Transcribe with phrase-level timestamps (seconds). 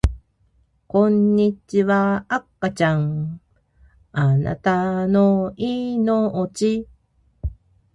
[0.87, 3.39] こんにちは赤ちゃん
[4.13, 6.87] あなたの生命